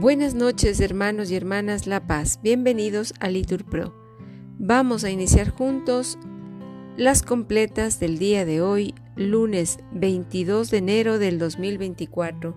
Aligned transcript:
Buenas 0.00 0.34
noches 0.34 0.78
hermanos 0.80 1.28
y 1.32 1.34
hermanas 1.34 1.88
La 1.88 2.06
Paz, 2.06 2.38
bienvenidos 2.40 3.14
a 3.18 3.30
Litur 3.30 3.64
Pro. 3.64 3.92
Vamos 4.56 5.02
a 5.02 5.10
iniciar 5.10 5.50
juntos 5.50 6.20
las 6.96 7.22
completas 7.22 7.98
del 7.98 8.16
día 8.16 8.44
de 8.44 8.60
hoy, 8.60 8.94
lunes 9.16 9.80
22 9.90 10.70
de 10.70 10.78
enero 10.78 11.18
del 11.18 11.40
2024, 11.40 12.54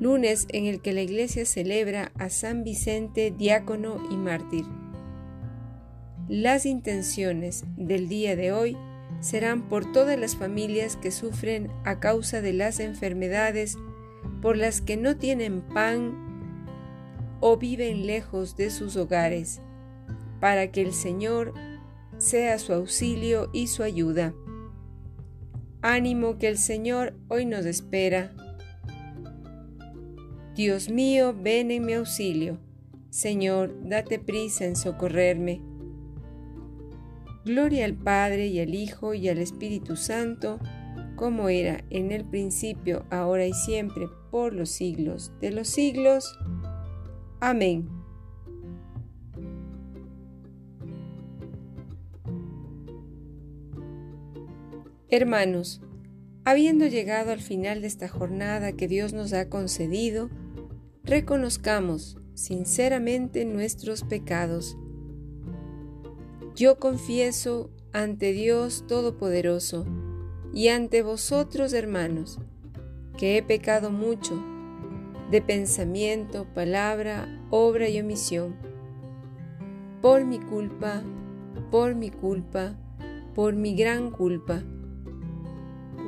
lunes 0.00 0.46
en 0.50 0.66
el 0.66 0.82
que 0.82 0.92
la 0.92 1.00
iglesia 1.00 1.46
celebra 1.46 2.12
a 2.18 2.28
San 2.28 2.62
Vicente, 2.62 3.30
diácono 3.34 3.96
y 4.10 4.16
mártir. 4.18 4.66
Las 6.28 6.66
intenciones 6.66 7.64
del 7.78 8.06
día 8.06 8.36
de 8.36 8.52
hoy 8.52 8.76
serán 9.20 9.66
por 9.66 9.90
todas 9.92 10.18
las 10.18 10.36
familias 10.36 10.96
que 10.96 11.10
sufren 11.10 11.70
a 11.86 12.00
causa 12.00 12.42
de 12.42 12.52
las 12.52 12.80
enfermedades 12.80 13.78
por 14.42 14.58
las 14.58 14.82
que 14.82 14.98
no 14.98 15.16
tienen 15.16 15.62
pan 15.62 16.29
o 17.40 17.56
viven 17.56 18.06
lejos 18.06 18.56
de 18.56 18.70
sus 18.70 18.96
hogares, 18.96 19.60
para 20.40 20.70
que 20.70 20.82
el 20.82 20.92
Señor 20.92 21.54
sea 22.18 22.58
su 22.58 22.72
auxilio 22.72 23.50
y 23.52 23.66
su 23.66 23.82
ayuda. 23.82 24.34
Ánimo 25.82 26.36
que 26.36 26.48
el 26.48 26.58
Señor 26.58 27.14
hoy 27.28 27.46
nos 27.46 27.64
espera. 27.64 28.32
Dios 30.54 30.90
mío, 30.90 31.34
ven 31.34 31.70
en 31.70 31.86
mi 31.86 31.94
auxilio. 31.94 32.58
Señor, 33.08 33.74
date 33.88 34.18
prisa 34.18 34.66
en 34.66 34.76
socorrerme. 34.76 35.62
Gloria 37.46 37.86
al 37.86 37.94
Padre 37.94 38.48
y 38.48 38.60
al 38.60 38.74
Hijo 38.74 39.14
y 39.14 39.28
al 39.28 39.38
Espíritu 39.38 39.96
Santo, 39.96 40.60
como 41.16 41.48
era 41.48 41.82
en 41.88 42.12
el 42.12 42.26
principio, 42.26 43.06
ahora 43.10 43.46
y 43.46 43.54
siempre, 43.54 44.06
por 44.30 44.52
los 44.52 44.68
siglos 44.68 45.32
de 45.40 45.50
los 45.50 45.68
siglos. 45.68 46.38
Amén. 47.40 47.88
Hermanos, 55.08 55.80
habiendo 56.44 56.86
llegado 56.86 57.32
al 57.32 57.40
final 57.40 57.80
de 57.80 57.86
esta 57.86 58.08
jornada 58.08 58.72
que 58.72 58.86
Dios 58.86 59.12
nos 59.12 59.32
ha 59.32 59.48
concedido, 59.48 60.30
reconozcamos 61.02 62.18
sinceramente 62.34 63.44
nuestros 63.46 64.04
pecados. 64.04 64.76
Yo 66.54 66.78
confieso 66.78 67.70
ante 67.92 68.32
Dios 68.32 68.84
Todopoderoso 68.86 69.86
y 70.52 70.68
ante 70.68 71.02
vosotros, 71.02 71.72
hermanos, 71.72 72.38
que 73.16 73.36
he 73.38 73.42
pecado 73.42 73.90
mucho 73.90 74.40
de 75.30 75.40
pensamiento, 75.40 76.44
palabra, 76.54 77.28
obra 77.50 77.88
y 77.88 78.00
omisión. 78.00 78.56
Por 80.02 80.24
mi 80.24 80.40
culpa, 80.40 81.02
por 81.70 81.94
mi 81.94 82.10
culpa, 82.10 82.76
por 83.34 83.54
mi 83.54 83.76
gran 83.76 84.10
culpa. 84.10 84.62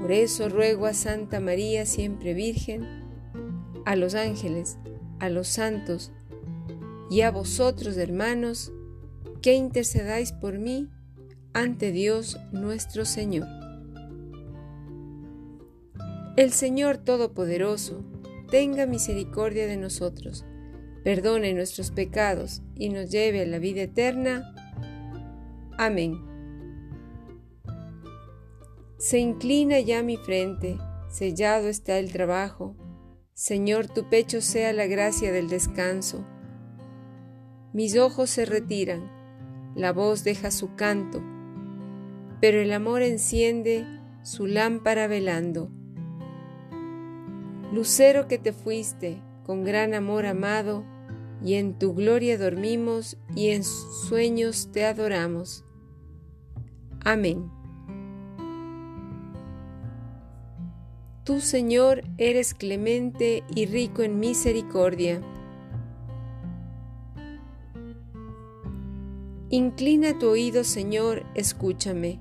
Por 0.00 0.10
eso 0.10 0.48
ruego 0.48 0.86
a 0.86 0.94
Santa 0.94 1.38
María, 1.38 1.86
siempre 1.86 2.34
Virgen, 2.34 2.84
a 3.84 3.94
los 3.94 4.14
ángeles, 4.14 4.78
a 5.20 5.28
los 5.28 5.46
santos 5.46 6.10
y 7.10 7.20
a 7.20 7.30
vosotros, 7.30 7.96
hermanos, 7.96 8.72
que 9.40 9.54
intercedáis 9.54 10.32
por 10.32 10.58
mí 10.58 10.88
ante 11.52 11.92
Dios 11.92 12.38
nuestro 12.50 13.04
Señor. 13.04 13.46
El 16.36 16.52
Señor 16.52 16.96
Todopoderoso, 16.96 18.02
tenga 18.52 18.84
misericordia 18.84 19.66
de 19.66 19.78
nosotros, 19.78 20.44
perdone 21.04 21.54
nuestros 21.54 21.90
pecados 21.90 22.60
y 22.76 22.90
nos 22.90 23.10
lleve 23.10 23.40
a 23.40 23.46
la 23.46 23.58
vida 23.58 23.80
eterna. 23.80 24.54
Amén. 25.78 26.20
Se 28.98 29.18
inclina 29.18 29.80
ya 29.80 30.02
mi 30.02 30.18
frente, 30.18 30.76
sellado 31.08 31.68
está 31.68 31.98
el 31.98 32.12
trabajo. 32.12 32.76
Señor, 33.32 33.86
tu 33.86 34.10
pecho 34.10 34.42
sea 34.42 34.74
la 34.74 34.86
gracia 34.86 35.32
del 35.32 35.48
descanso. 35.48 36.22
Mis 37.72 37.96
ojos 37.96 38.28
se 38.28 38.44
retiran, 38.44 39.10
la 39.74 39.94
voz 39.94 40.24
deja 40.24 40.50
su 40.50 40.74
canto, 40.74 41.22
pero 42.38 42.60
el 42.60 42.70
amor 42.74 43.00
enciende 43.00 43.86
su 44.22 44.46
lámpara 44.46 45.06
velando. 45.06 45.70
Lucero 47.72 48.28
que 48.28 48.36
te 48.36 48.52
fuiste, 48.52 49.22
con 49.44 49.64
gran 49.64 49.94
amor 49.94 50.26
amado, 50.26 50.84
y 51.42 51.54
en 51.54 51.78
tu 51.78 51.94
gloria 51.94 52.36
dormimos 52.36 53.16
y 53.34 53.48
en 53.48 53.64
sueños 53.64 54.68
te 54.72 54.84
adoramos. 54.84 55.64
Amén. 57.02 57.50
Tú, 61.24 61.40
Señor, 61.40 62.02
eres 62.18 62.52
clemente 62.52 63.42
y 63.54 63.64
rico 63.64 64.02
en 64.02 64.20
misericordia. 64.20 65.22
Inclina 69.48 70.18
tu 70.18 70.28
oído, 70.28 70.62
Señor, 70.62 71.24
escúchame, 71.34 72.20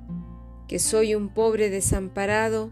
que 0.69 0.79
soy 0.79 1.13
un 1.13 1.27
pobre 1.27 1.69
desamparado 1.69 2.71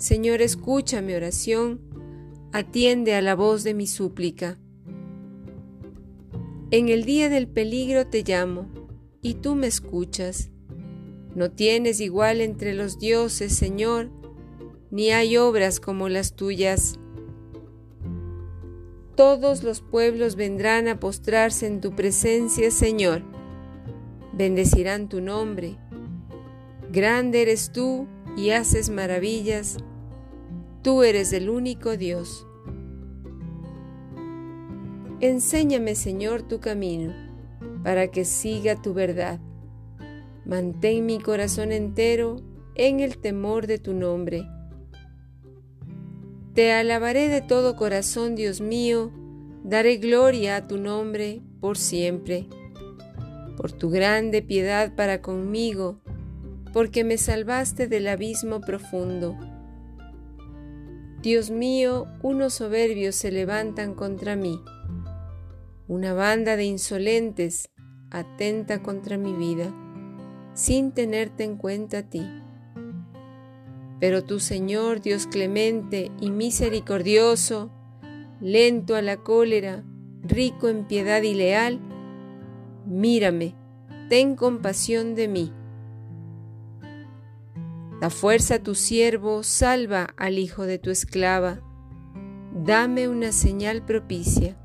Señor, 0.00 0.40
escucha 0.40 1.02
mi 1.02 1.12
oración, 1.12 1.78
atiende 2.52 3.14
a 3.14 3.20
la 3.20 3.34
voz 3.34 3.64
de 3.64 3.74
mi 3.74 3.86
súplica. 3.86 4.58
En 6.70 6.88
el 6.88 7.04
día 7.04 7.28
del 7.28 7.46
peligro 7.46 8.06
te 8.06 8.22
llamo, 8.22 8.66
y 9.20 9.34
tú 9.34 9.54
me 9.56 9.66
escuchas. 9.66 10.50
No 11.34 11.50
tienes 11.50 12.00
igual 12.00 12.40
entre 12.40 12.72
los 12.72 12.98
dioses, 12.98 13.54
Señor, 13.54 14.10
ni 14.90 15.10
hay 15.10 15.36
obras 15.36 15.80
como 15.80 16.08
las 16.08 16.34
tuyas. 16.34 16.98
Todos 19.16 19.62
los 19.62 19.82
pueblos 19.82 20.34
vendrán 20.34 20.88
a 20.88 20.98
postrarse 20.98 21.66
en 21.66 21.82
tu 21.82 21.94
presencia, 21.94 22.70
Señor. 22.70 23.22
Bendecirán 24.32 25.10
tu 25.10 25.20
nombre. 25.20 25.76
Grande 26.90 27.42
eres 27.42 27.70
tú 27.70 28.06
y 28.34 28.50
haces 28.50 28.88
maravillas 28.88 29.76
Tú 30.82 31.02
eres 31.02 31.34
el 31.34 31.50
único 31.50 31.98
Dios. 31.98 32.46
Enséñame, 35.20 35.94
Señor, 35.94 36.40
tu 36.40 36.58
camino, 36.58 37.12
para 37.84 38.10
que 38.10 38.24
siga 38.24 38.80
tu 38.80 38.94
verdad. 38.94 39.40
Mantén 40.46 41.04
mi 41.04 41.20
corazón 41.20 41.70
entero 41.72 42.36
en 42.76 43.00
el 43.00 43.18
temor 43.18 43.66
de 43.66 43.76
tu 43.76 43.92
nombre. 43.92 44.48
Te 46.54 46.72
alabaré 46.72 47.28
de 47.28 47.42
todo 47.42 47.76
corazón, 47.76 48.34
Dios 48.34 48.62
mío, 48.62 49.12
daré 49.62 49.98
gloria 49.98 50.56
a 50.56 50.66
tu 50.66 50.78
nombre 50.78 51.42
por 51.60 51.76
siempre, 51.76 52.46
por 53.58 53.70
tu 53.70 53.90
grande 53.90 54.40
piedad 54.40 54.94
para 54.96 55.20
conmigo, 55.20 56.00
porque 56.72 57.04
me 57.04 57.18
salvaste 57.18 57.86
del 57.86 58.08
abismo 58.08 58.62
profundo 58.62 59.36
Dios 61.22 61.50
mío, 61.50 62.06
unos 62.22 62.54
soberbios 62.54 63.14
se 63.14 63.30
levantan 63.30 63.94
contra 63.94 64.36
mí. 64.36 64.58
Una 65.86 66.14
banda 66.14 66.56
de 66.56 66.64
insolentes 66.64 67.68
atenta 68.10 68.82
contra 68.82 69.18
mi 69.18 69.34
vida, 69.34 69.70
sin 70.54 70.92
tenerte 70.92 71.44
en 71.44 71.58
cuenta 71.58 71.98
a 71.98 72.02
ti. 72.04 72.26
Pero 74.00 74.24
tú, 74.24 74.40
Señor, 74.40 75.02
Dios 75.02 75.26
clemente 75.26 76.10
y 76.22 76.30
misericordioso, 76.30 77.70
lento 78.40 78.96
a 78.96 79.02
la 79.02 79.18
cólera, 79.18 79.84
rico 80.22 80.70
en 80.70 80.86
piedad 80.86 81.20
y 81.20 81.34
leal, 81.34 81.80
mírame, 82.86 83.54
ten 84.08 84.36
compasión 84.36 85.14
de 85.14 85.28
mí 85.28 85.52
Da 88.00 88.08
fuerza 88.08 88.54
a 88.54 88.62
tu 88.62 88.74
siervo, 88.74 89.42
salva 89.42 90.14
al 90.16 90.38
hijo 90.38 90.64
de 90.64 90.78
tu 90.78 90.90
esclava. 90.90 91.60
Dame 92.64 93.08
una 93.08 93.30
señal 93.30 93.84
propicia, 93.84 94.56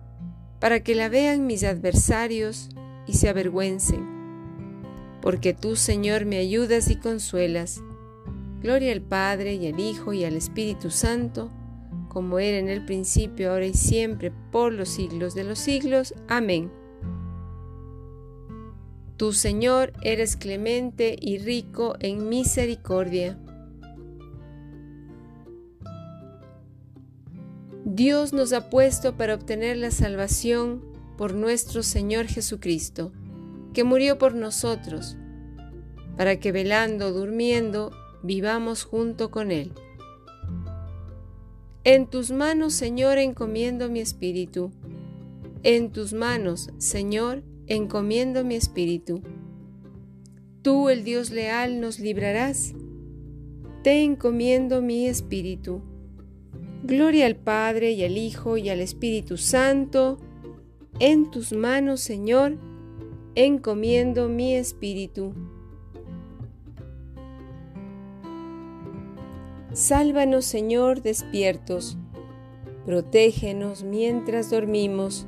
para 0.59 0.81
que 0.81 0.95
la 0.95 1.09
vean 1.09 1.45
mis 1.45 1.65
adversarios 1.65 2.69
y 3.05 3.13
se 3.13 3.27
avergüencen. 3.27 4.07
Porque 5.21 5.53
tú, 5.53 5.75
Señor, 5.75 6.25
me 6.25 6.37
ayudas 6.37 6.89
y 6.89 6.95
consuelas. 6.95 7.81
Gloria 8.61 8.93
al 8.93 9.01
Padre 9.01 9.55
y 9.55 9.67
al 9.67 9.79
Hijo 9.81 10.13
y 10.13 10.23
al 10.23 10.37
Espíritu 10.37 10.89
Santo, 10.89 11.51
como 12.07 12.39
era 12.39 12.57
en 12.57 12.69
el 12.69 12.85
principio, 12.85 13.51
ahora 13.51 13.65
y 13.65 13.73
siempre, 13.73 14.31
por 14.51 14.71
los 14.71 14.87
siglos 14.87 15.35
de 15.35 15.43
los 15.43 15.59
siglos. 15.59 16.13
Amén. 16.29 16.71
Tú, 19.17 19.31
Señor, 19.31 19.93
eres 20.01 20.35
clemente 20.35 21.15
y 21.19 21.37
rico 21.37 21.95
en 21.99 22.27
misericordia. 22.27 23.37
Dios 27.85 28.33
nos 28.33 28.51
ha 28.51 28.69
puesto 28.69 29.15
para 29.15 29.35
obtener 29.35 29.77
la 29.77 29.91
salvación 29.91 30.83
por 31.17 31.33
nuestro 31.33 31.81
Señor 31.81 32.25
Jesucristo, 32.25 33.13
que 33.73 33.85
murió 33.85 34.17
por 34.17 34.35
nosotros, 34.35 35.15
para 36.17 36.39
que 36.39 36.51
velando, 36.51 37.13
durmiendo, 37.13 37.91
vivamos 38.21 38.83
junto 38.83 39.31
con 39.31 39.51
Él. 39.51 39.71
En 41.85 42.07
tus 42.07 42.31
manos, 42.31 42.73
Señor, 42.73 43.17
encomiendo 43.17 43.89
mi 43.89 44.01
espíritu. 44.01 44.71
En 45.63 45.91
tus 45.91 46.11
manos, 46.13 46.71
Señor, 46.79 47.43
encomiendo 47.67 48.43
mi 48.43 48.55
espíritu. 48.55 49.21
Tú, 50.61 50.89
el 50.89 51.03
Dios 51.03 51.31
leal, 51.31 51.79
nos 51.79 51.99
librarás. 51.99 52.73
Te 53.83 54.03
encomiendo 54.03 54.81
mi 54.81 55.07
espíritu. 55.07 55.81
Gloria 56.83 57.25
al 57.25 57.35
Padre 57.35 57.91
y 57.91 58.03
al 58.03 58.17
Hijo 58.17 58.57
y 58.57 58.69
al 58.69 58.79
Espíritu 58.79 59.37
Santo. 59.37 60.17
En 60.99 61.29
tus 61.29 61.53
manos, 61.53 62.01
Señor, 62.01 62.57
encomiendo 63.35 64.29
mi 64.29 64.55
espíritu. 64.55 65.33
Sálvanos, 69.73 70.45
Señor, 70.45 71.01
despiertos. 71.01 71.97
Protégenos 72.85 73.83
mientras 73.83 74.49
dormimos, 74.49 75.27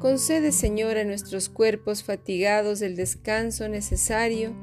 Concede, 0.00 0.50
Señor, 0.50 0.96
a 0.96 1.04
nuestros 1.04 1.50
cuerpos 1.50 2.02
fatigados 2.02 2.80
el 2.80 2.96
descanso 2.96 3.68
necesario 3.68 4.54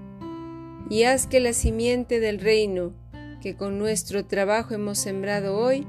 y 0.90 1.04
haz 1.04 1.28
que 1.28 1.40
la 1.40 1.54
simiente 1.54 2.20
del 2.20 2.40
reino 2.40 2.96
que 3.40 3.56
con 3.56 3.78
nuestro 3.78 4.26
trabajo 4.26 4.74
hemos 4.74 4.98
sembrado 4.98 5.56
hoy 5.56 5.86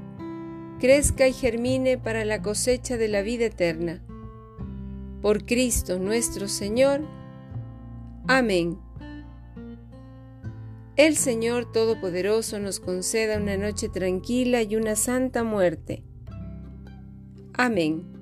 crezca 0.79 1.27
y 1.27 1.33
germine 1.33 1.97
para 1.97 2.25
la 2.25 2.43
cosecha 2.43 2.95
de 2.97 3.07
la 3.07 3.23
vida 3.23 3.45
eterna. 3.45 4.03
Por 5.23 5.47
Cristo 5.47 5.97
nuestro 5.97 6.47
Señor. 6.47 7.01
Amén. 8.27 8.77
El 10.95 11.17
Señor 11.17 11.71
Todopoderoso 11.71 12.59
nos 12.59 12.79
conceda 12.79 13.37
una 13.37 13.57
noche 13.57 13.89
tranquila 13.89 14.61
y 14.61 14.75
una 14.75 14.95
santa 14.95 15.43
muerte. 15.43 16.03
Amén. 17.53 18.18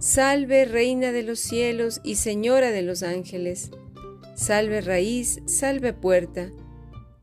Salve 0.00 0.64
Reina 0.64 1.12
de 1.12 1.22
los 1.22 1.40
cielos 1.40 2.00
y 2.02 2.14
Señora 2.14 2.70
de 2.70 2.80
los 2.80 3.02
ángeles. 3.02 3.70
Salve 4.34 4.80
raíz, 4.80 5.42
salve 5.44 5.92
puerta, 5.92 6.50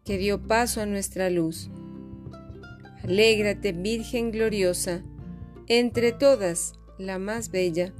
que 0.06 0.20
dio 0.20 0.46
paso 0.46 0.82
a 0.82 0.86
nuestra 0.86 1.32
luz. 1.32 1.72
Alégrate, 3.04 3.72
Virgen 3.72 4.30
gloriosa, 4.30 5.04
entre 5.66 6.12
todas 6.12 6.74
la 7.00 7.18
más 7.18 7.50
bella. 7.50 7.96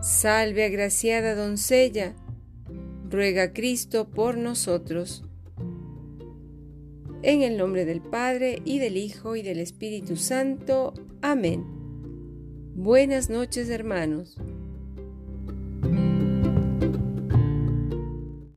Salve, 0.00 0.64
agraciada 0.64 1.34
doncella, 1.34 2.14
ruega 3.10 3.52
Cristo 3.52 4.08
por 4.08 4.38
nosotros. 4.38 5.24
En 7.22 7.42
el 7.42 7.56
nombre 7.56 7.84
del 7.84 8.00
Padre, 8.00 8.62
y 8.64 8.78
del 8.78 8.96
Hijo, 8.96 9.34
y 9.34 9.42
del 9.42 9.58
Espíritu 9.58 10.14
Santo. 10.14 10.94
Amén. 11.20 11.75
Buenas 12.78 13.30
noches, 13.30 13.70
hermanos. 13.70 14.36